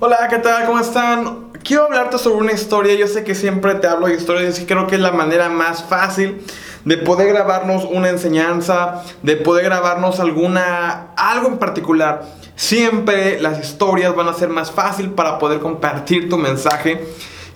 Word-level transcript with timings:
Hola, 0.00 0.28
¿qué 0.30 0.38
tal? 0.38 0.64
¿Cómo 0.64 0.78
están? 0.78 1.50
Quiero 1.64 1.86
hablarte 1.86 2.18
sobre 2.18 2.36
una 2.36 2.52
historia. 2.52 2.94
Yo 2.94 3.08
sé 3.08 3.24
que 3.24 3.34
siempre 3.34 3.74
te 3.74 3.88
hablo 3.88 4.06
de 4.06 4.14
historias 4.14 4.60
y 4.60 4.64
creo 4.64 4.86
que 4.86 4.94
es 4.94 5.00
la 5.00 5.10
manera 5.10 5.48
más 5.48 5.82
fácil 5.82 6.40
de 6.84 6.98
poder 6.98 7.26
grabarnos 7.26 7.84
una 7.84 8.08
enseñanza, 8.08 9.02
de 9.22 9.34
poder 9.34 9.64
grabarnos 9.64 10.20
alguna 10.20 11.08
algo 11.16 11.48
en 11.48 11.58
particular. 11.58 12.22
Siempre 12.54 13.40
las 13.40 13.58
historias 13.58 14.14
van 14.14 14.28
a 14.28 14.34
ser 14.34 14.50
más 14.50 14.70
fácil 14.70 15.10
para 15.10 15.40
poder 15.40 15.58
compartir 15.58 16.28
tu 16.28 16.38
mensaje. 16.38 17.04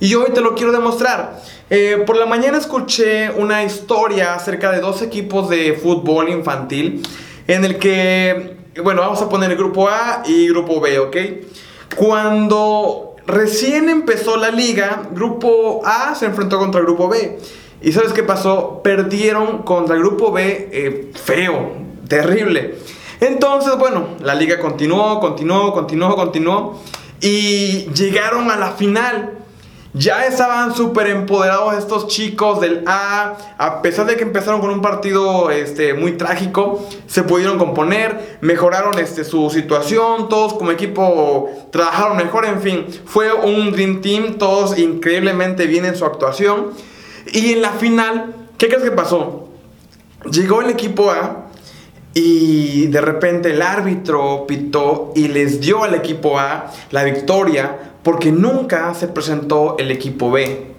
Y 0.00 0.12
hoy 0.16 0.32
te 0.34 0.40
lo 0.40 0.56
quiero 0.56 0.72
demostrar. 0.72 1.40
Eh, 1.70 2.02
por 2.04 2.16
la 2.16 2.27
mañana 2.27 2.59
escuché 2.59 3.30
una 3.30 3.62
historia 3.62 4.34
acerca 4.34 4.72
de 4.72 4.80
dos 4.80 5.00
equipos 5.00 5.48
de 5.48 5.74
fútbol 5.80 6.29
infantil 6.29 7.04
en 7.46 7.64
el 7.64 7.79
que, 7.79 8.56
bueno, 8.82 9.02
vamos 9.02 9.22
a 9.22 9.29
poner 9.29 9.52
el 9.52 9.56
grupo 9.56 9.88
A 9.88 10.24
y 10.27 10.48
grupo 10.48 10.80
B, 10.80 10.98
¿ok? 10.98 11.16
Cuando 11.96 13.16
recién 13.27 13.88
empezó 13.88 14.37
la 14.37 14.51
liga, 14.51 15.09
grupo 15.12 15.82
A 15.84 16.15
se 16.15 16.27
enfrentó 16.27 16.59
contra 16.59 16.80
el 16.80 16.87
grupo 16.87 17.09
B. 17.09 17.38
¿Y 17.82 17.92
sabes 17.92 18.12
qué 18.12 18.23
pasó? 18.23 18.80
Perdieron 18.82 19.62
contra 19.62 19.96
el 19.96 20.02
grupo 20.02 20.32
B 20.32 20.70
eh, 20.73 21.12
feo, 21.15 21.73
terrible. 22.09 22.77
Entonces, 23.20 23.77
bueno, 23.78 24.09
la 24.20 24.34
liga 24.34 24.59
continuó, 24.59 25.20
continuó, 25.20 25.73
continuó, 25.73 26.16
continuó. 26.16 26.80
Y 27.20 27.91
llegaron 27.93 28.51
a 28.51 28.56
la 28.56 28.73
final. 28.73 29.41
Ya 29.95 30.24
estaban 30.24 30.74
súper 30.74 31.09
empoderados 31.09 31.74
estos 31.77 32.09
chicos 32.09 32.62
del 32.62 32.82
A. 32.87 33.37
A 33.59 33.82
pesar 33.82 34.06
de 34.06 34.16
que 34.16 34.23
empezaron 34.23 34.62
con 34.62 34.70
un 34.70 34.80
partido 34.80 35.51
este, 35.51 35.92
muy 35.92 36.12
trágico, 36.12 36.88
se 37.06 37.24
pudieron 37.24 37.59
componer, 37.59 38.38
mejoraron 38.41 38.98
este, 38.98 39.23
su 39.23 39.51
situación, 39.51 40.30
todos 40.30 40.55
como 40.55 40.70
equipo 40.70 41.51
trabajaron 41.70 42.16
mejor, 42.16 42.46
en 42.46 42.62
fin, 42.62 42.87
fue 43.05 43.34
un 43.34 43.73
Dream 43.73 44.01
Team, 44.01 44.38
todos 44.38 44.78
increíblemente 44.78 45.66
bien 45.66 45.85
en 45.85 45.95
su 45.95 46.07
actuación. 46.07 46.70
Y 47.30 47.52
en 47.52 47.60
la 47.60 47.73
final, 47.73 48.35
¿qué 48.57 48.68
crees 48.68 48.85
que 48.85 48.93
pasó? 48.93 49.51
Llegó 50.30 50.63
el 50.63 50.70
equipo 50.70 51.10
A 51.10 51.48
y 52.15 52.87
de 52.87 53.01
repente 53.02 53.51
el 53.51 53.60
árbitro 53.60 54.46
pitó 54.46 55.13
y 55.15 55.29
les 55.29 55.60
dio 55.60 55.85
al 55.85 55.95
equipo 55.95 56.38
A 56.38 56.73
la 56.90 57.04
victoria 57.04 57.91
porque 58.02 58.32
nunca 58.32 58.92
se 58.95 59.08
presentó 59.08 59.76
el 59.78 59.90
equipo 59.90 60.30
B. 60.30 60.72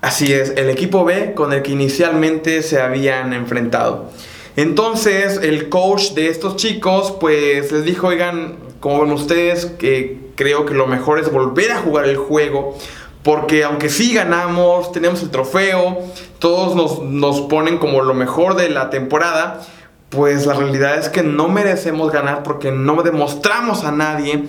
Así 0.00 0.32
es, 0.32 0.50
el 0.56 0.70
equipo 0.70 1.04
B 1.04 1.34
con 1.34 1.52
el 1.52 1.62
que 1.62 1.72
inicialmente 1.72 2.62
se 2.62 2.80
habían 2.80 3.32
enfrentado. 3.32 4.10
Entonces 4.56 5.40
el 5.42 5.68
coach 5.68 6.12
de 6.12 6.28
estos 6.28 6.56
chicos 6.56 7.14
pues 7.18 7.72
les 7.72 7.84
dijo, 7.84 8.08
oigan, 8.08 8.56
como 8.80 9.02
ven 9.02 9.12
ustedes, 9.12 9.66
que 9.66 10.30
creo 10.36 10.64
que 10.64 10.74
lo 10.74 10.86
mejor 10.86 11.18
es 11.18 11.30
volver 11.32 11.72
a 11.72 11.78
jugar 11.78 12.06
el 12.06 12.16
juego. 12.16 12.76
Porque 13.22 13.64
aunque 13.64 13.88
sí 13.88 14.14
ganamos, 14.14 14.92
tenemos 14.92 15.22
el 15.22 15.30
trofeo, 15.30 15.98
todos 16.38 16.76
nos, 16.76 17.02
nos 17.02 17.40
ponen 17.42 17.78
como 17.78 18.00
lo 18.02 18.14
mejor 18.14 18.54
de 18.54 18.70
la 18.70 18.88
temporada, 18.88 19.66
pues 20.10 20.46
la 20.46 20.54
realidad 20.54 20.96
es 20.98 21.08
que 21.08 21.24
no 21.24 21.48
merecemos 21.48 22.12
ganar 22.12 22.44
porque 22.44 22.70
no 22.70 23.02
demostramos 23.02 23.82
a 23.82 23.90
nadie 23.90 24.44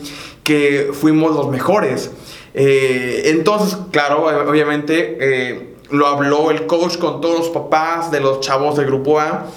que 0.47 0.91
fuimos 0.93 1.35
los 1.35 1.49
mejores. 1.49 2.09
Eh, 2.53 3.23
entonces, 3.25 3.77
claro, 3.91 4.27
obviamente 4.49 5.17
eh, 5.19 5.75
lo 5.91 6.07
habló 6.07 6.51
el 6.51 6.65
coach 6.67 6.97
con 6.97 7.19
todos 7.19 7.39
los 7.39 7.49
papás 7.49 8.11
de 8.11 8.21
los 8.21 8.39
chavos 8.39 8.77
del 8.77 8.85
grupo 8.85 9.19
A. 9.19 9.47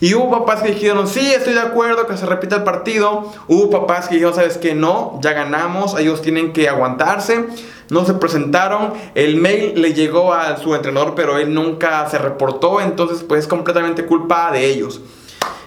Y 0.00 0.14
hubo 0.14 0.28
papás 0.32 0.62
que 0.62 0.72
dijeron, 0.72 1.06
sí, 1.06 1.20
estoy 1.20 1.52
de 1.52 1.60
acuerdo 1.60 2.08
que 2.08 2.16
se 2.16 2.26
repita 2.26 2.56
el 2.56 2.64
partido. 2.64 3.30
Hubo 3.46 3.70
papás 3.70 4.08
que 4.08 4.14
dijeron, 4.16 4.34
sabes 4.34 4.58
que 4.58 4.74
no, 4.74 5.20
ya 5.22 5.34
ganamos, 5.34 5.96
ellos 6.00 6.20
tienen 6.20 6.52
que 6.52 6.68
aguantarse. 6.68 7.46
No 7.88 8.04
se 8.04 8.14
presentaron, 8.14 8.94
el 9.14 9.36
mail 9.36 9.80
le 9.80 9.94
llegó 9.94 10.32
a 10.32 10.56
su 10.56 10.74
entrenador, 10.74 11.14
pero 11.14 11.38
él 11.38 11.54
nunca 11.54 12.08
se 12.08 12.18
reportó, 12.18 12.80
entonces 12.80 13.22
pues 13.22 13.42
es 13.42 13.46
completamente 13.46 14.04
culpa 14.04 14.50
de 14.50 14.66
ellos. 14.66 15.00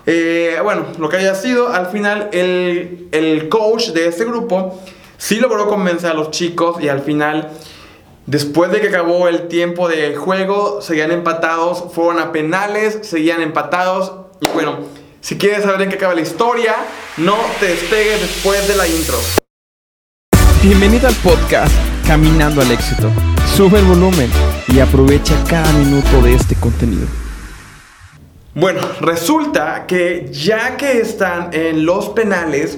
Eh, 0.06 0.60
bueno, 0.64 0.86
lo 1.00 1.08
que 1.08 1.18
haya 1.18 1.34
sido, 1.34 1.70
al 1.70 1.88
final 1.88 2.30
el, 2.34 3.08
el 3.12 3.48
coach 3.48 3.90
de 3.90 4.08
ese 4.08 4.26
grupo 4.26 4.82
sí 5.18 5.38
logró 5.38 5.68
convencer 5.68 6.12
a 6.12 6.14
los 6.14 6.32
chicos 6.32 6.82
y 6.82 6.90
al 6.90 7.02
final, 7.02 7.50
después 8.26 8.72
de 8.72 8.82
que 8.82 8.90
acabó 8.90 9.30
el 9.30 9.48
tiempo 9.48 9.88
de 9.88 10.16
juego, 10.16 10.82
seguían 10.82 11.12
empatados, 11.12 11.86
fueron 11.94 12.20
a 12.20 12.34
penales, 12.34 13.00
seguían 13.04 13.42
empatados 13.42 14.12
y 14.42 14.50
bueno, 14.50 14.80
si 15.22 15.38
quieres 15.38 15.64
saber 15.64 15.84
en 15.84 15.90
qué 15.90 15.96
acaba 15.96 16.14
la 16.14 16.22
historia, 16.22 16.76
no 17.16 17.38
te 17.62 17.68
despegues 17.68 18.20
después 18.20 18.68
de 18.68 18.76
la 18.76 18.86
intro. 18.86 19.18
Bienvenido 20.62 21.08
al 21.08 21.16
podcast 21.16 21.74
Caminando 22.06 22.62
al 22.62 22.72
éxito. 22.72 23.10
Sube 23.56 23.80
el 23.80 23.86
volumen 23.86 24.30
y 24.68 24.80
aprovecha 24.80 25.34
cada 25.50 25.72
minuto 25.74 26.22
de 26.22 26.34
este 26.34 26.56
contenido. 26.56 27.08
Bueno, 28.56 28.82
resulta 29.02 29.88
que 29.88 30.30
ya 30.32 30.78
que 30.78 31.00
están 31.00 31.50
en 31.54 31.88
los 31.88 32.10
penales, 32.10 32.78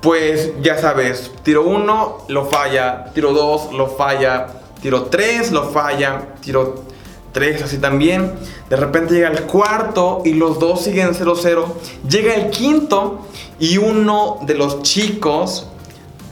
pues 0.00 0.50
ya 0.62 0.78
sabes, 0.78 1.30
tiro 1.44 1.62
1 1.62 2.24
lo 2.26 2.46
falla, 2.46 3.12
tiro 3.14 3.32
2 3.32 3.72
lo 3.72 3.86
falla, 3.86 4.48
tiro 4.82 5.04
3 5.04 5.52
lo 5.52 5.70
falla, 5.70 6.34
tiro 6.40 6.82
3 7.30 7.62
así 7.62 7.78
también. 7.78 8.32
De 8.68 8.74
repente 8.74 9.14
llega 9.14 9.28
el 9.28 9.42
cuarto 9.44 10.22
y 10.24 10.34
los 10.34 10.58
dos 10.58 10.82
siguen 10.82 11.14
0-0. 11.14 11.66
Llega 12.08 12.34
el 12.34 12.50
quinto 12.50 13.24
y 13.60 13.78
uno 13.78 14.40
de 14.42 14.54
los 14.54 14.82
chicos 14.82 15.68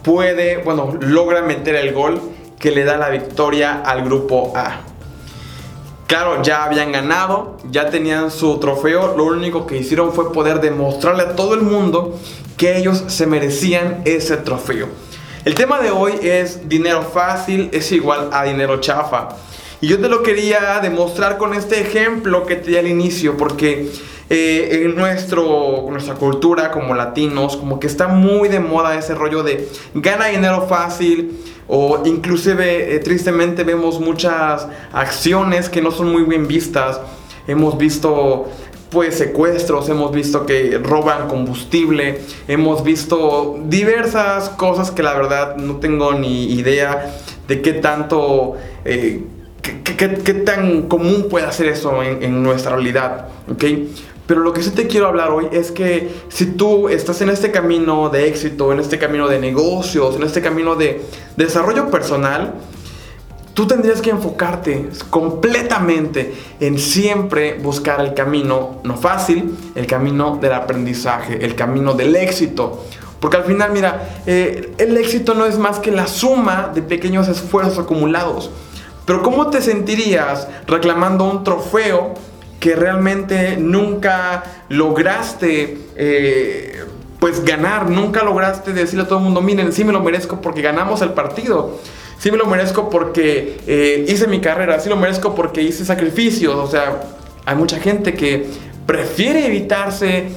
puede, 0.02 0.64
bueno, 0.64 0.98
logra 1.00 1.42
meter 1.42 1.76
el 1.76 1.94
gol 1.94 2.20
que 2.58 2.72
le 2.72 2.82
da 2.82 2.96
la 2.96 3.10
victoria 3.10 3.82
al 3.84 4.04
grupo 4.04 4.52
A. 4.56 4.89
Claro, 6.10 6.43
ya 6.43 6.65
habían 6.65 6.91
ganado, 6.91 7.56
ya 7.71 7.88
tenían 7.88 8.32
su 8.32 8.59
trofeo, 8.59 9.16
lo 9.16 9.26
único 9.26 9.65
que 9.65 9.76
hicieron 9.76 10.12
fue 10.12 10.32
poder 10.32 10.60
demostrarle 10.60 11.22
a 11.22 11.37
todo 11.37 11.54
el 11.54 11.60
mundo 11.60 12.19
que 12.56 12.76
ellos 12.76 13.04
se 13.06 13.28
merecían 13.28 14.03
ese 14.04 14.37
trofeo. 14.38 14.88
El 15.44 15.54
tema 15.54 15.78
de 15.78 15.93
hoy 15.93 16.15
es 16.20 16.69
dinero 16.69 17.03
fácil 17.03 17.69
es 17.72 17.93
igual 17.93 18.28
a 18.32 18.43
dinero 18.43 18.81
chafa. 18.81 19.37
Y 19.81 19.87
yo 19.87 20.00
te 20.00 20.09
lo 20.09 20.25
quería 20.25 20.81
demostrar 20.82 21.38
con 21.38 21.54
este 21.54 21.81
ejemplo 21.81 22.44
que 22.44 22.56
te 22.56 22.72
di 22.72 22.76
al 22.76 22.88
inicio, 22.88 23.37
porque 23.37 23.93
eh, 24.32 24.84
en 24.84 24.94
nuestro, 24.94 25.88
nuestra 25.91 26.14
cultura 26.14 26.70
como 26.70 26.94
latinos, 26.94 27.56
como 27.56 27.80
que 27.80 27.88
está 27.88 28.06
muy 28.06 28.48
de 28.48 28.60
moda 28.60 28.96
ese 28.96 29.12
rollo 29.16 29.42
de 29.42 29.68
gana 29.92 30.26
dinero 30.26 30.68
fácil, 30.68 31.36
o 31.66 32.02
inclusive 32.04 32.94
eh, 32.94 33.00
tristemente 33.00 33.64
vemos 33.64 33.98
muchas 33.98 34.69
acciones 34.92 35.69
que 35.69 35.82
no 35.82 35.90
son 35.90 36.12
muy 36.12 36.22
bien 36.22 36.46
vistas. 36.46 37.00
Hemos 37.48 37.76
visto 37.76 38.46
pues 38.90 39.19
secuestros, 39.19 39.88
hemos 39.88 40.12
visto 40.12 40.46
que 40.46 40.78
roban 40.80 41.26
combustible, 41.26 42.20
hemos 42.46 42.84
visto 42.84 43.58
diversas 43.64 44.48
cosas 44.50 44.92
que 44.92 45.02
la 45.02 45.14
verdad 45.14 45.56
no 45.56 45.78
tengo 45.78 46.12
ni 46.14 46.52
idea 46.52 47.16
de 47.48 47.62
qué 47.62 47.72
tanto, 47.72 48.54
eh, 48.84 49.24
qué, 49.62 50.34
tan 50.34 50.82
común 50.82 51.26
puede 51.28 51.46
hacer 51.46 51.66
eso 51.66 52.00
en, 52.04 52.22
en 52.22 52.44
nuestra 52.44 52.76
realidad, 52.76 53.26
¿ok? 53.50 53.64
Pero 54.30 54.42
lo 54.42 54.52
que 54.52 54.62
sí 54.62 54.70
te 54.70 54.86
quiero 54.86 55.08
hablar 55.08 55.32
hoy 55.32 55.48
es 55.50 55.72
que 55.72 56.08
si 56.28 56.46
tú 56.46 56.88
estás 56.88 57.20
en 57.20 57.30
este 57.30 57.50
camino 57.50 58.10
de 58.10 58.28
éxito, 58.28 58.72
en 58.72 58.78
este 58.78 58.96
camino 58.96 59.26
de 59.26 59.41
negocios, 59.41 60.14
en 60.14 60.22
este 60.22 60.41
camino 60.41 60.76
de 60.76 61.04
desarrollo 61.36 61.91
personal, 61.91 62.54
tú 63.54 63.66
tendrías 63.66 64.00
que 64.00 64.10
enfocarte 64.10 64.88
completamente 65.10 66.32
en 66.60 66.78
siempre 66.78 67.54
buscar 67.54 68.00
el 68.02 68.14
camino 68.14 68.78
no 68.84 68.96
fácil, 68.96 69.52
el 69.74 69.88
camino 69.88 70.38
del 70.40 70.52
aprendizaje, 70.52 71.44
el 71.44 71.56
camino 71.56 71.94
del 71.94 72.14
éxito. 72.14 72.84
Porque 73.19 73.36
al 73.36 73.44
final, 73.46 73.72
mira, 73.72 74.22
eh, 74.26 74.74
el 74.78 74.96
éxito 74.96 75.34
no 75.34 75.44
es 75.44 75.58
más 75.58 75.81
que 75.81 75.90
la 75.90 76.06
suma 76.06 76.70
de 76.72 76.82
pequeños 76.82 77.26
esfuerzos 77.26 77.81
acumulados. 77.81 78.52
Pero 79.06 79.22
¿cómo 79.22 79.50
te 79.50 79.60
sentirías 79.60 80.46
reclamando 80.69 81.25
un 81.25 81.43
trofeo 81.43 82.14
que 82.60 82.76
realmente 82.76 83.56
nunca 83.56 84.44
lograste 84.68 85.78
eh, 85.96 86.84
pues 87.18 87.44
ganar, 87.44 87.90
nunca 87.90 88.22
lograste 88.22 88.72
decirle 88.72 89.04
a 89.04 89.08
todo 89.08 89.18
el 89.18 89.24
mundo, 89.24 89.40
miren, 89.40 89.72
sí 89.72 89.82
me 89.82 89.92
lo 89.92 90.00
merezco 90.00 90.40
porque 90.40 90.62
ganamos 90.62 91.02
el 91.02 91.10
partido, 91.10 91.78
sí 92.18 92.30
me 92.30 92.36
lo 92.36 92.46
merezco 92.46 92.90
porque 92.90 93.60
eh, 93.66 94.04
hice 94.06 94.26
mi 94.26 94.40
carrera, 94.40 94.78
sí 94.78 94.88
lo 94.88 94.96
merezco 94.96 95.34
porque 95.34 95.62
hice 95.62 95.84
sacrificios, 95.84 96.54
o 96.54 96.66
sea, 96.66 97.00
hay 97.46 97.56
mucha 97.56 97.78
gente 97.78 98.14
que 98.14 98.46
prefiere 98.86 99.46
evitarse 99.46 100.28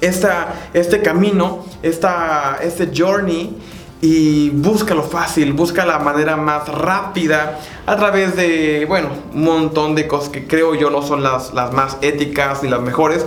esta, 0.00 0.54
este 0.74 1.00
camino, 1.00 1.64
esta, 1.82 2.58
este 2.62 2.90
journey 2.96 3.56
y 4.00 4.50
busca 4.50 4.94
lo 4.94 5.02
fácil, 5.02 5.52
busca 5.52 5.84
la 5.84 5.98
manera 5.98 6.36
más 6.36 6.68
rápida 6.68 7.60
a 7.86 7.96
través 7.96 8.34
de, 8.36 8.86
bueno, 8.88 9.08
un 9.34 9.44
montón 9.44 9.94
de 9.94 10.06
cosas 10.06 10.30
que 10.30 10.46
creo 10.46 10.74
yo 10.74 10.90
no 10.90 11.02
son 11.02 11.22
las, 11.22 11.52
las 11.52 11.72
más 11.72 11.98
éticas 12.00 12.62
ni 12.62 12.70
las 12.70 12.80
mejores. 12.80 13.26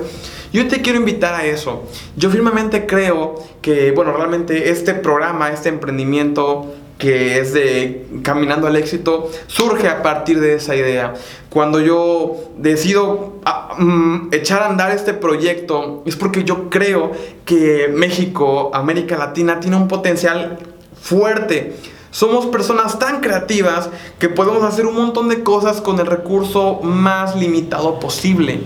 Yo 0.52 0.68
te 0.68 0.81
quiero 0.81 1.00
invitar 1.00 1.34
a 1.34 1.46
eso. 1.46 1.84
Yo 2.16 2.30
firmemente 2.30 2.86
creo 2.86 3.36
que, 3.62 3.92
bueno, 3.92 4.14
realmente 4.14 4.70
este 4.70 4.94
programa, 4.94 5.50
este 5.50 5.70
emprendimiento 5.70 6.74
que 7.03 7.38
es 7.38 7.51
de 7.51 8.05
Caminando 8.23 8.65
al 8.65 8.77
Éxito, 8.77 9.29
surge 9.47 9.89
a 9.89 10.01
partir 10.01 10.39
de 10.39 10.55
esa 10.55 10.73
idea. 10.73 11.15
Cuando 11.50 11.81
yo 11.81 12.51
decido 12.57 13.41
ah, 13.44 13.75
mm, 13.77 14.29
echar 14.31 14.61
a 14.63 14.67
andar 14.67 14.91
este 14.91 15.13
proyecto, 15.13 16.01
es 16.05 16.15
porque 16.15 16.45
yo 16.45 16.69
creo 16.69 17.11
que 17.44 17.91
México, 17.94 18.71
América 18.73 19.17
Latina, 19.17 19.59
tiene 19.59 19.75
un 19.75 19.89
potencial 19.89 20.59
fuerte. 21.01 21.75
Somos 22.11 22.45
personas 22.45 22.97
tan 23.00 23.19
creativas 23.19 23.89
que 24.17 24.29
podemos 24.29 24.63
hacer 24.63 24.85
un 24.85 24.95
montón 24.95 25.27
de 25.27 25.44
cosas 25.44 25.81
con 25.81 26.00
el 26.00 26.05
recurso 26.05 26.79
más 26.83 27.35
limitado 27.35 28.00
posible. 28.00 28.61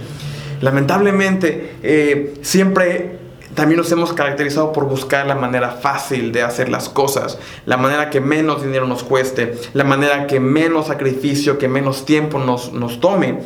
Lamentablemente, 0.62 1.76
eh, 1.82 2.36
siempre 2.44 3.18
también 3.58 3.80
nos 3.80 3.92
hemos 3.92 4.14
caracterizado 4.14 4.72
por 4.72 4.86
buscar 4.86 5.26
la 5.26 5.34
manera 5.34 5.72
fácil 5.72 6.32
de 6.32 6.44
hacer 6.44 6.70
las 6.70 6.90
cosas, 6.90 7.40
la 7.66 7.76
manera 7.76 8.12
que 8.12 8.22
menos 8.22 8.62
dinero 8.62 8.86
nos 8.86 9.04
cueste, 9.04 9.56
la 9.74 9.84
manera 9.84 10.28
que 10.28 10.40
menos 10.40 10.86
sacrificio, 10.86 11.58
que 11.58 11.68
menos 11.68 12.06
tiempo 12.06 12.38
nos, 12.38 12.72
nos 12.72 13.00
tome, 13.00 13.40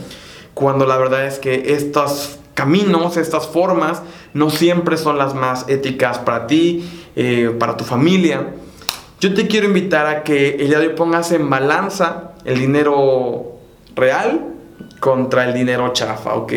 cuando 0.54 0.86
la 0.86 0.98
verdad 0.98 1.26
es 1.26 1.40
que 1.40 1.74
estos 1.76 2.40
caminos, 2.56 3.16
estas 3.16 3.48
formas, 3.48 4.02
no 4.34 4.50
siempre 4.50 4.98
son 4.98 5.18
las 5.18 5.34
más 5.34 5.70
éticas 5.70 6.20
para 6.20 6.46
ti, 6.46 6.86
eh, 7.16 7.56
para 7.58 7.78
tu 7.78 7.86
familia. 7.86 8.56
Yo 9.22 9.34
te 9.34 9.48
quiero 9.48 9.68
invitar 9.68 10.08
a 10.08 10.24
que 10.24 10.58
el 10.60 10.68
día 10.68 10.80
de 10.80 10.88
hoy 10.90 10.94
pongas 10.94 11.32
en 11.32 11.50
balanza 11.50 12.34
el 12.44 12.60
dinero 12.60 13.54
real 13.96 14.42
contra 15.00 15.46
el 15.46 15.54
dinero 15.54 15.94
chafa, 15.94 16.34
¿ok? 16.34 16.52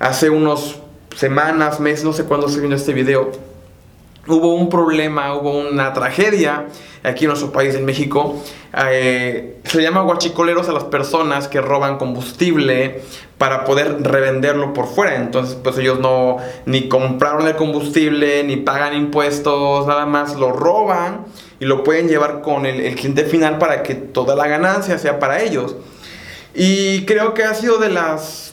Hace 0.00 0.30
unos 0.30 0.80
semanas, 1.18 1.80
meses, 1.80 2.04
no 2.04 2.12
sé 2.12 2.24
cuándo 2.26 2.48
se 2.48 2.60
vino 2.60 2.76
este 2.76 2.92
video, 2.92 3.32
hubo 4.28 4.54
un 4.54 4.68
problema, 4.68 5.34
hubo 5.34 5.50
una 5.58 5.92
tragedia 5.92 6.66
aquí 7.02 7.24
en 7.24 7.30
nuestro 7.30 7.50
país, 7.50 7.74
en 7.74 7.84
México. 7.84 8.40
Eh, 8.88 9.58
se 9.64 9.82
llama 9.82 10.02
guachicoleros 10.02 10.68
a 10.68 10.72
las 10.72 10.84
personas 10.84 11.48
que 11.48 11.60
roban 11.60 11.98
combustible 11.98 13.02
para 13.36 13.64
poder 13.64 14.00
revenderlo 14.00 14.72
por 14.72 14.86
fuera. 14.86 15.16
Entonces, 15.16 15.56
pues 15.56 15.76
ellos 15.78 15.98
no 15.98 16.36
ni 16.66 16.88
compraron 16.88 17.48
el 17.48 17.56
combustible, 17.56 18.44
ni 18.44 18.54
pagan 18.54 18.94
impuestos, 18.94 19.88
nada 19.88 20.06
más 20.06 20.36
lo 20.36 20.52
roban 20.52 21.26
y 21.58 21.64
lo 21.64 21.82
pueden 21.82 22.06
llevar 22.06 22.42
con 22.42 22.64
el, 22.64 22.80
el 22.80 22.94
cliente 22.94 23.24
final 23.24 23.58
para 23.58 23.82
que 23.82 23.96
toda 23.96 24.36
la 24.36 24.46
ganancia 24.46 24.98
sea 24.98 25.18
para 25.18 25.42
ellos. 25.42 25.74
Y 26.54 27.04
creo 27.06 27.34
que 27.34 27.42
ha 27.42 27.54
sido 27.54 27.78
de 27.78 27.88
las 27.88 28.47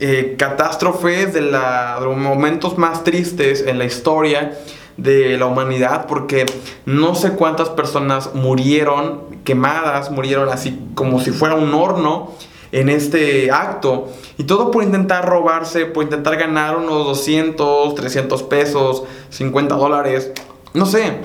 eh, 0.00 0.34
catástrofes, 0.38 1.34
de, 1.34 1.42
los 1.42 2.16
momentos 2.16 2.78
más 2.78 3.04
tristes 3.04 3.64
en 3.66 3.78
la 3.78 3.84
historia 3.84 4.58
de 4.96 5.38
la 5.38 5.46
humanidad, 5.46 6.06
porque 6.06 6.46
no 6.86 7.14
sé 7.14 7.32
cuántas 7.32 7.68
personas 7.70 8.34
murieron 8.34 9.22
quemadas, 9.44 10.10
murieron 10.10 10.48
así 10.48 10.78
como 10.94 11.20
si 11.20 11.30
fuera 11.30 11.54
un 11.54 11.74
horno 11.74 12.32
en 12.72 12.88
este 12.88 13.50
acto. 13.50 14.08
Y 14.38 14.44
todo 14.44 14.70
por 14.70 14.84
intentar 14.84 15.28
robarse, 15.28 15.86
por 15.86 16.04
intentar 16.04 16.36
ganar 16.36 16.76
unos 16.76 17.06
200, 17.06 17.94
300 17.94 18.42
pesos, 18.44 19.04
50 19.30 19.74
dólares, 19.74 20.32
no 20.74 20.86
sé. 20.86 21.18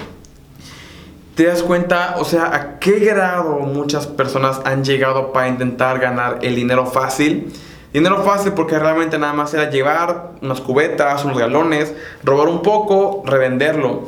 ¿Te 1.35 1.45
das 1.45 1.63
cuenta? 1.63 2.15
O 2.19 2.23
sea, 2.25 2.55
a 2.55 2.79
qué 2.79 2.99
grado 2.99 3.59
muchas 3.59 4.07
personas 4.07 4.61
han 4.63 4.85
llegado 4.85 5.33
para 5.33 5.49
intentar 5.49 5.99
ganar 5.99 6.39
el 6.41 6.55
dinero 6.55 6.85
fácil. 6.85 7.51
Dinero 7.95 8.23
fácil 8.25 8.51
porque 8.51 8.77
realmente 8.77 9.17
nada 9.17 9.31
más 9.31 9.53
era 9.53 9.69
llevar 9.69 10.31
unas 10.41 10.59
cubetas, 10.59 11.23
unos 11.23 11.37
galones, 11.37 11.93
robar 12.25 12.49
un 12.49 12.61
poco, 12.61 13.23
revenderlo. 13.25 14.03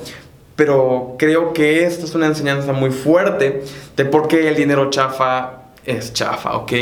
Pero 0.57 1.16
creo 1.18 1.54
que 1.54 1.86
esta 1.86 2.04
es 2.04 2.13
una 2.13 2.25
enseñanza 2.25 2.74
muy 2.74 2.92
fuerte 2.92 3.63
de 3.95 4.04
por 4.04 4.28
qué 4.28 4.50
el 4.50 4.57
dinero 4.57 4.89
chafa 4.89 5.69
es 5.86 6.12
chafa, 6.12 6.57
¿ok? 6.57 6.74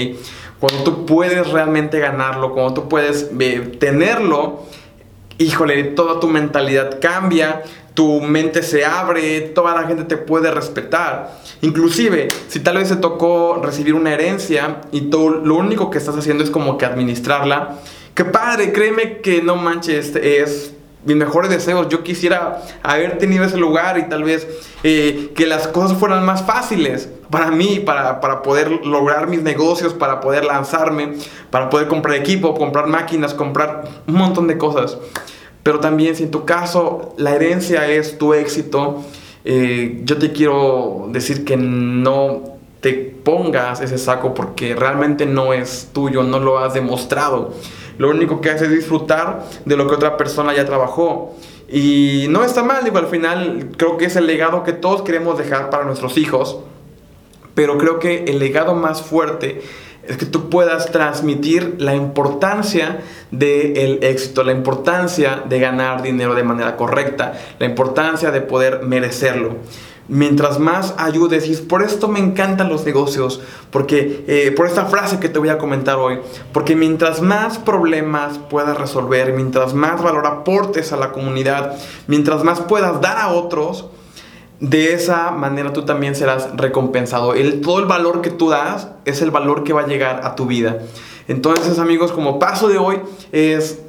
Cuando 0.60 0.84
tú 0.84 1.06
puedes 1.06 1.52
realmente 1.52 2.00
ganarlo, 2.00 2.54
cuando 2.54 2.74
tú 2.74 2.90
puedes 2.90 3.30
eh, 3.40 3.78
tenerlo, 3.80 4.64
híjole, 5.38 5.84
toda 5.84 6.20
tu 6.20 6.28
mentalidad 6.28 7.00
cambia, 7.02 7.64
tu 7.94 8.22
mente 8.22 8.62
se 8.62 8.86
abre, 8.86 9.42
toda 9.42 9.74
la 9.74 9.88
gente 9.88 10.04
te 10.04 10.18
puede 10.18 10.52
respetar. 10.52 11.40
Inclusive, 11.62 12.28
si 12.48 12.60
tal 12.60 12.78
vez 12.78 12.90
te 12.90 12.98
tocó 12.98 13.62
recibir 13.64 13.96
una 13.96 14.14
herencia 14.14 14.82
y 14.92 15.02
tú 15.10 15.42
lo 15.44 15.56
único 15.56 15.90
que 15.90 15.98
estás 15.98 16.16
haciendo 16.16 16.44
es 16.44 16.52
como 16.52 16.78
que 16.78 16.86
administrarla, 16.86 17.80
que 18.14 18.26
padre, 18.26 18.72
créeme 18.72 19.22
que 19.22 19.42
no 19.42 19.56
manches, 19.56 20.16
es 20.16 20.75
mis 21.06 21.16
mejores 21.16 21.50
deseos. 21.50 21.88
Yo 21.90 22.04
quisiera 22.04 22.62
haber 22.84 23.18
tenido 23.18 23.46
ese 23.46 23.58
lugar 23.58 23.98
y 23.98 24.10
tal 24.10 24.24
vez 24.24 24.48
eh, 24.84 25.32
que 25.36 25.46
las 25.46 25.68
cosas 25.68 25.98
fueran 25.98 26.26
más 26.26 26.44
fáciles 26.44 27.10
para 27.30 27.52
mí, 27.52 27.80
para, 27.80 28.20
para, 28.20 28.42
poder 28.42 28.86
lograr 28.86 29.28
mis 29.28 29.42
negocios, 29.42 29.94
para 29.94 30.20
poder 30.20 30.46
lanzarme, 30.46 31.14
para 31.50 31.70
poder 31.70 31.88
comprar 31.88 32.16
equipo, 32.16 32.54
comprar 32.54 32.88
máquinas, 32.88 33.34
comprar 33.34 33.84
un 34.08 34.16
montón 34.16 34.48
de 34.48 34.58
cosas. 34.58 34.98
Pero 35.64 35.80
también 35.80 36.16
si 36.16 36.24
en 36.24 36.32
tu 36.32 36.46
caso 36.46 37.14
la 37.18 37.34
herencia 37.34 37.88
es 37.88 38.18
tu 38.18 38.34
éxito, 38.34 39.04
eh, 39.44 40.02
yo 40.04 40.18
te 40.18 40.32
quiero 40.32 41.08
decir 41.12 41.46
que 41.46 41.58
no 41.58 42.56
te 42.82 42.94
pongas 42.94 43.82
ese 43.82 43.98
saco 43.98 44.36
porque 44.36 44.76
realmente 44.76 45.26
no 45.26 45.54
es 45.54 45.90
tuyo, 45.92 46.22
no 46.22 46.40
lo 46.40 46.60
has 46.60 46.76
demostrado. 46.76 47.52
Lo 47.98 48.10
único 48.10 48.42
que 48.42 48.50
haces 48.50 48.70
es 48.70 48.76
disfrutar 48.76 49.46
de 49.66 49.78
lo 49.78 49.88
que 49.88 49.96
otra 49.96 50.18
persona 50.18 50.54
ya 50.54 50.66
trabajó. 50.66 51.36
Y 51.68 52.28
no 52.30 52.44
está 52.44 52.64
mal, 52.64 52.84
digo, 52.84 52.98
al 52.98 53.08
final 53.08 53.70
creo 53.78 53.98
que 53.98 54.06
es 54.06 54.16
el 54.16 54.28
legado 54.28 54.64
que 54.64 54.74
todos 54.74 55.02
queremos 55.02 55.38
dejar 55.38 55.70
para 55.70 55.86
nuestros 55.86 56.18
hijos. 56.18 56.60
Pero 57.56 57.78
creo 57.78 58.00
que 58.00 58.26
el 58.26 58.40
legado 58.40 58.76
más 58.76 59.02
fuerte 59.02 59.62
es 60.08 60.18
que 60.18 60.26
tú 60.26 60.50
puedas 60.50 60.92
transmitir 60.92 61.76
la 61.80 61.96
importancia 61.96 63.00
del 63.32 64.04
éxito, 64.04 64.44
la 64.44 64.52
importancia 64.52 65.44
de 65.48 65.60
ganar 65.60 66.04
dinero 66.04 66.36
de 66.36 66.44
manera 66.44 66.76
correcta, 66.76 67.34
la 67.60 67.66
importancia 67.66 68.32
de 68.32 68.42
poder 68.42 68.84
merecerlo. 68.84 69.56
Mientras 70.08 70.60
más 70.60 70.94
ayudes, 70.98 71.48
y 71.48 71.56
por 71.56 71.82
esto 71.82 72.08
me 72.08 72.20
encantan 72.20 72.70
los 72.70 72.86
negocios, 72.86 73.42
porque 73.72 74.24
eh, 74.28 74.52
por 74.56 74.68
esta 74.68 74.86
frase 74.86 75.20
que 75.20 75.30
te 75.30 75.40
voy 75.40 75.50
a 75.50 75.58
comentar 75.58 75.98
hoy, 75.98 76.20
porque 76.54 76.76
mientras 76.76 77.22
más 77.22 77.58
problemas 77.58 78.38
puedas 78.38 78.78
resolver, 78.78 79.34
mientras 79.34 79.74
más 79.74 80.04
valor 80.04 80.28
aportes 80.28 80.94
a 80.94 80.98
la 80.98 81.12
comunidad, 81.12 81.76
mientras 82.08 82.44
más 82.44 82.62
puedas 82.62 83.02
dar 83.02 83.18
a 83.18 83.30
otros, 83.30 83.86
de 84.60 84.94
esa 84.94 85.32
manera 85.32 85.74
tú 85.74 85.84
también 85.84 86.16
serás 86.16 86.56
recompensado. 86.56 87.34
El, 87.34 87.62
todo 87.62 87.80
el 87.80 87.86
valor 87.86 88.22
que 88.22 88.30
tú 88.30 88.50
das 88.50 88.90
es 89.06 89.22
el 89.22 89.32
valor 89.32 89.64
que 89.64 89.74
va 89.74 89.82
a 89.82 89.88
llegar 89.88 90.22
a 90.24 90.36
tu 90.36 90.46
vida. 90.46 90.80
Entonces 91.28 91.80
amigos, 91.80 92.12
como 92.12 92.40
paso 92.40 92.68
de 92.68 92.78
hoy 92.78 93.02
es 93.32 93.80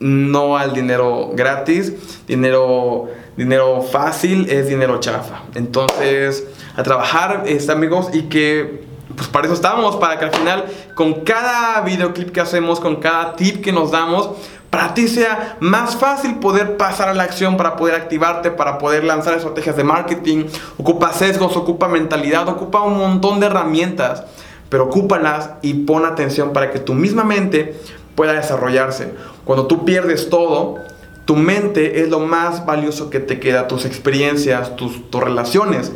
no 0.00 0.56
al 0.56 0.74
dinero 0.74 1.30
gratis, 1.34 1.94
dinero, 2.26 3.08
dinero 3.36 3.82
fácil 3.82 4.48
es 4.48 4.68
dinero 4.68 5.00
chafa. 5.00 5.42
Entonces, 5.54 6.44
a 6.76 6.82
trabajar, 6.82 7.44
este, 7.46 7.72
amigos, 7.72 8.08
y 8.12 8.22
que 8.22 8.84
pues 9.16 9.28
para 9.28 9.46
eso 9.46 9.54
estamos, 9.54 9.96
para 9.96 10.18
que 10.18 10.24
al 10.24 10.32
final 10.32 10.64
con 10.94 11.24
cada 11.24 11.80
videoclip 11.82 12.30
que 12.30 12.40
hacemos, 12.40 12.80
con 12.80 12.96
cada 12.96 13.36
tip 13.36 13.62
que 13.62 13.72
nos 13.72 13.90
damos, 13.90 14.30
para 14.70 14.92
ti 14.92 15.06
sea 15.06 15.56
más 15.60 15.96
fácil 15.96 16.40
poder 16.40 16.76
pasar 16.76 17.08
a 17.08 17.14
la 17.14 17.22
acción, 17.22 17.56
para 17.56 17.76
poder 17.76 17.94
activarte, 17.94 18.50
para 18.50 18.78
poder 18.78 19.04
lanzar 19.04 19.34
estrategias 19.34 19.76
de 19.76 19.84
marketing. 19.84 20.46
Ocupa 20.78 21.12
sesgos, 21.12 21.56
ocupa 21.56 21.86
mentalidad, 21.86 22.48
ocupa 22.48 22.82
un 22.82 22.98
montón 22.98 23.38
de 23.38 23.46
herramientas, 23.46 24.24
pero 24.68 24.84
ocúpalas 24.84 25.50
y 25.62 25.74
pon 25.74 26.04
atención 26.04 26.52
para 26.52 26.72
que 26.72 26.80
tu 26.80 26.92
misma 26.92 27.22
mente 27.22 27.80
pueda 28.16 28.32
desarrollarse. 28.32 29.14
Cuando 29.44 29.68
tú 29.68 29.84
pierdes 29.84 30.28
todo, 30.28 30.78
tu 31.24 31.36
mente 31.36 32.02
es 32.02 32.08
lo 32.08 32.20
más 32.20 32.66
valioso 32.66 33.10
que 33.10 33.20
te 33.20 33.40
queda, 33.40 33.68
tus 33.68 33.84
experiencias, 33.84 34.76
tus, 34.76 35.10
tus 35.10 35.22
relaciones. 35.22 35.92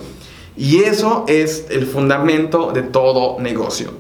Y 0.57 0.79
eso 0.79 1.25
es 1.29 1.67
el 1.71 1.87
fundamento 1.87 2.73
de 2.73 2.83
todo 2.83 3.39
negocio. 3.39 3.93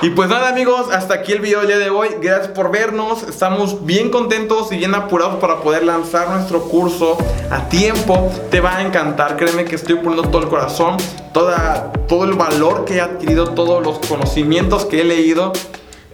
Y 0.00 0.10
pues 0.10 0.28
nada 0.28 0.50
amigos, 0.50 0.86
hasta 0.92 1.14
aquí 1.14 1.32
el 1.32 1.40
video 1.40 1.66
de 1.66 1.90
hoy. 1.90 2.08
Gracias 2.22 2.48
por 2.48 2.70
vernos. 2.70 3.24
Estamos 3.24 3.84
bien 3.84 4.10
contentos 4.10 4.70
y 4.70 4.76
bien 4.76 4.94
apurados 4.94 5.40
para 5.40 5.56
poder 5.56 5.82
lanzar 5.82 6.30
nuestro 6.30 6.62
curso 6.62 7.18
a 7.50 7.68
tiempo. 7.68 8.30
Te 8.48 8.60
va 8.60 8.76
a 8.76 8.86
encantar. 8.86 9.36
Créeme 9.36 9.64
que 9.64 9.74
estoy 9.74 9.96
poniendo 9.96 10.28
todo 10.28 10.42
el 10.42 10.48
corazón, 10.48 10.98
toda, 11.32 11.92
todo 12.06 12.24
el 12.26 12.34
valor 12.34 12.84
que 12.84 12.96
he 12.96 13.00
adquirido, 13.00 13.54
todos 13.54 13.84
los 13.84 13.98
conocimientos 14.06 14.84
que 14.84 15.00
he 15.00 15.04
leído. 15.04 15.52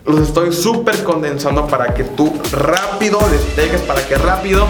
Los 0.07 0.21
estoy 0.21 0.53
súper 0.53 1.03
condensando 1.03 1.67
para 1.67 1.95
que 1.95 2.05
tú 2.05 2.33
rápido 2.53 3.19
despegues, 3.31 3.81
para 3.83 4.07
que 4.07 4.17
rápido 4.17 4.67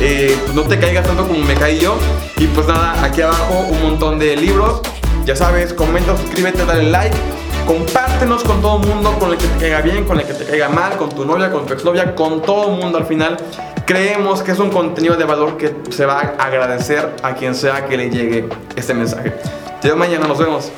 eh, 0.00 0.36
pues 0.42 0.54
no 0.54 0.62
te 0.62 0.78
caigas 0.78 1.06
tanto 1.06 1.26
como 1.26 1.40
me 1.40 1.54
caí 1.54 1.78
yo. 1.78 1.96
Y 2.36 2.46
pues 2.48 2.66
nada, 2.66 3.02
aquí 3.02 3.22
abajo 3.22 3.66
un 3.70 3.82
montón 3.82 4.18
de 4.18 4.36
libros. 4.36 4.82
Ya 5.24 5.34
sabes, 5.34 5.72
comenta, 5.72 6.14
suscríbete, 6.18 6.66
dale 6.66 6.90
like 6.90 7.16
Compártenos 7.66 8.44
con 8.44 8.60
todo 8.60 8.78
el 8.78 8.86
mundo, 8.86 9.18
con 9.18 9.30
el 9.30 9.38
que 9.38 9.46
te 9.46 9.58
caiga 9.58 9.80
bien, 9.80 10.04
con 10.04 10.20
el 10.20 10.26
que 10.26 10.34
te 10.34 10.44
caiga 10.44 10.68
mal, 10.68 10.98
con 10.98 11.08
tu 11.08 11.24
novia, 11.24 11.50
con 11.50 11.64
tu 11.64 11.72
exnovia, 11.72 12.14
con 12.14 12.42
todo 12.42 12.74
el 12.74 12.82
mundo 12.82 12.98
al 12.98 13.06
final. 13.06 13.38
Creemos 13.86 14.42
que 14.42 14.52
es 14.52 14.58
un 14.58 14.68
contenido 14.68 15.16
de 15.16 15.24
valor 15.24 15.56
que 15.56 15.74
se 15.90 16.04
va 16.04 16.20
a 16.20 16.44
agradecer 16.44 17.16
a 17.22 17.34
quien 17.34 17.54
sea 17.54 17.86
que 17.86 17.96
le 17.96 18.10
llegue 18.10 18.50
este 18.76 18.92
mensaje. 18.92 19.32
Te 19.80 19.88
veo 19.88 19.96
mañana, 19.96 20.26
nos 20.26 20.38
vemos. 20.38 20.70